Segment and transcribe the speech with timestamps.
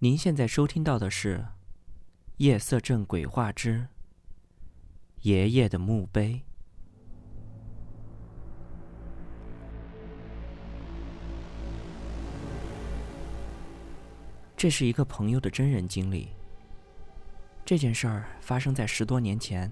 [0.00, 1.38] 您现在收听到的是
[2.36, 3.88] 《夜色镇鬼话之
[5.22, 6.34] 爷爷的墓碑》。
[14.56, 16.28] 这是一个朋友的真人经历。
[17.64, 19.68] 这件事儿发生在十多年前。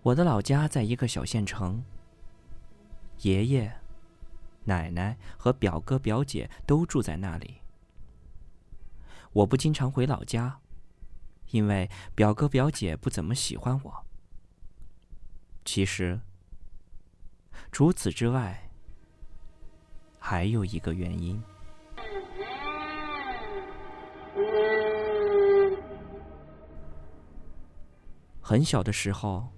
[0.00, 1.84] 我的老家在一个小县城，
[3.20, 3.70] 爷爷、
[4.64, 7.60] 奶奶和表哥表姐都住在那里。
[9.32, 10.60] 我不经常回老家，
[11.50, 14.06] 因为表哥表姐不怎么喜欢我。
[15.64, 16.20] 其实，
[17.72, 18.70] 除此之外，
[20.18, 21.42] 还有一个原因。
[28.40, 29.48] 很小的时候。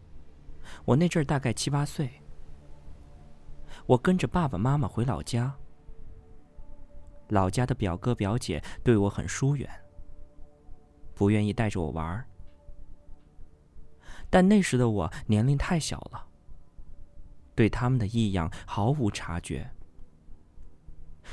[0.84, 2.22] 我那阵儿大概七八岁，
[3.86, 5.54] 我跟着爸爸妈妈回老家。
[7.28, 9.68] 老家的表哥表姐对我很疏远，
[11.14, 12.26] 不愿意带着我玩儿。
[14.28, 16.26] 但那时的我年龄太小了，
[17.54, 19.70] 对他们的异样毫无察觉，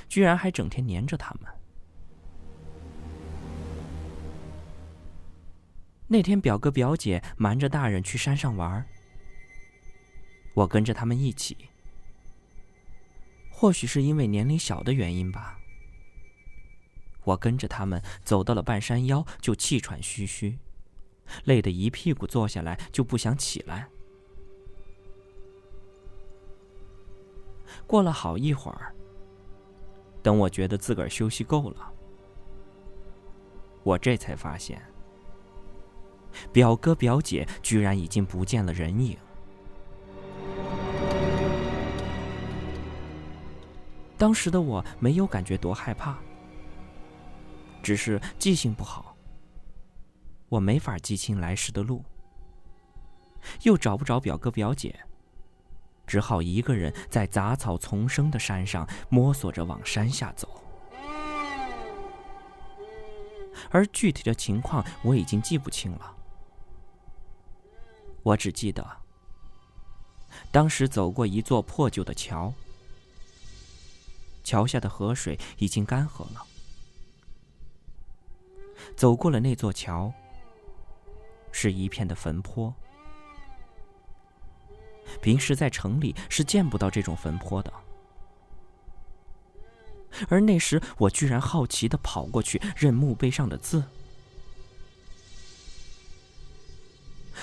[0.07, 1.51] 居然还整天黏着他们。
[6.07, 8.85] 那天表哥表姐瞒着大人去山上玩儿。
[10.53, 11.69] 我跟着他们一起，
[13.63, 15.57] 或许是因为年龄小的原因吧。
[17.23, 20.57] 我跟着他们走到了半山腰，就气喘吁吁，
[21.45, 23.87] 累得一屁股坐下来就不想起来。
[27.87, 28.93] 过了好一会儿，
[30.21, 31.89] 等我觉得自个儿休息够了，
[33.83, 34.81] 我这才发现，
[36.51, 39.17] 表哥表姐居然已经不见了人影。
[44.23, 46.17] 当时的我没有感觉多害怕，
[47.81, 49.17] 只是记性不好，
[50.47, 52.01] 我没法记清来时的路，
[53.63, 54.97] 又找不着表哥表姐，
[56.07, 60.63] 只好一个人在杂草丛生的山上摸索着往山下走。
[63.71, 66.15] 而具体的情况我已经记不清了，
[68.23, 68.87] 我只记得
[70.49, 72.53] 当时走过一座破旧的桥。
[74.53, 76.45] 桥下的河水已经干涸了。
[78.95, 80.13] 走过了那座桥，
[81.51, 82.71] 是一片的坟坡。
[85.23, 87.73] 平时在城里是见不到这种坟坡的，
[90.29, 93.83] 而那时我居然好奇的跑过去认墓碑上的字。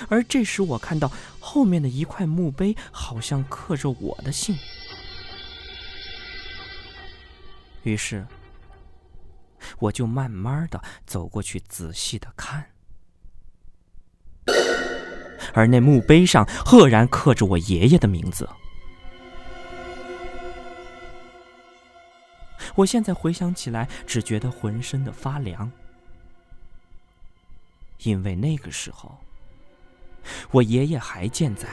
[0.08, 1.10] 而这时我看到
[1.40, 4.56] 后面的一块墓碑，好像刻着我的姓。
[7.82, 8.26] 于是，
[9.78, 12.70] 我就慢慢的走过去，仔细的看，
[15.54, 18.48] 而那墓碑上赫然刻着我爷爷的名字。
[22.76, 25.70] 我现在回想起来，只觉得浑身的发凉，
[28.04, 29.18] 因为那个时候，
[30.50, 31.68] 我爷爷还健在。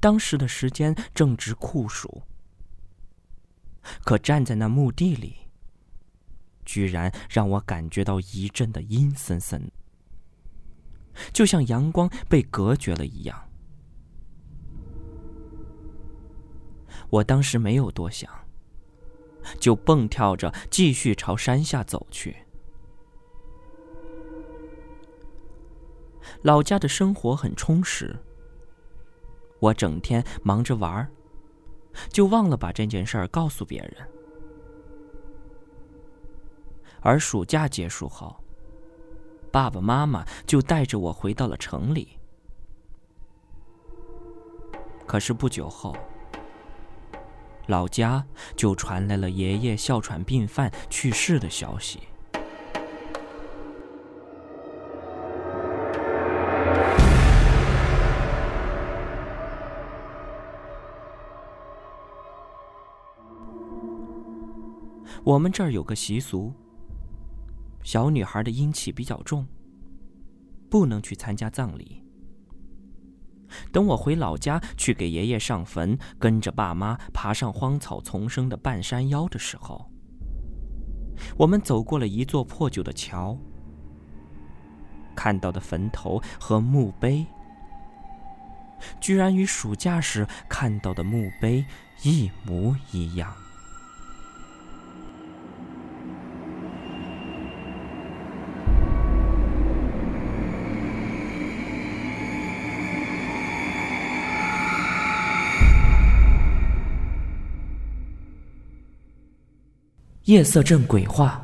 [0.00, 2.22] 当时的时间正值酷暑，
[4.04, 5.36] 可站在那墓地里，
[6.64, 9.70] 居然让我感觉到一阵的阴森森，
[11.32, 13.48] 就像阳光被隔绝了一样。
[17.10, 18.30] 我当时没有多想，
[19.58, 22.36] 就蹦跳着继续朝山下走去。
[26.42, 28.16] 老家的生活很充实。
[29.60, 31.10] 我整天忙着玩儿，
[32.10, 34.08] 就忘了把这件事儿告诉别人。
[37.00, 38.36] 而暑假结束后，
[39.50, 42.18] 爸爸妈妈就带着我回到了城里。
[45.06, 45.96] 可是不久后，
[47.66, 52.00] 老家就传来了爷爷哮喘病犯去世的消息。
[65.28, 66.54] 我们这儿有个习俗，
[67.82, 69.46] 小女孩的阴气比较重，
[70.70, 72.02] 不能去参加葬礼。
[73.70, 79.90] 等我回老家去给爷爷上坟，跟着爸妈爬上荒草丛生的半山腰的时候，
[81.36, 83.36] 我们走过了一座破旧的桥，
[85.14, 87.26] 看到的坟头和墓碑，
[88.98, 91.66] 居然与暑假时看到的墓碑
[92.02, 93.30] 一模一样。
[110.28, 111.42] 夜色镇鬼话，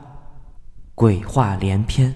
[0.95, 2.15] 鬼话连篇。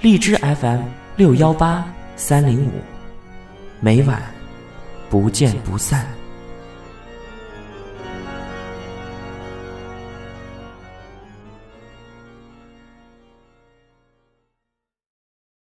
[0.00, 0.80] 荔枝 FM
[1.14, 2.72] 六幺八三零五，
[3.78, 4.20] 每晚
[5.08, 6.04] 不见不散。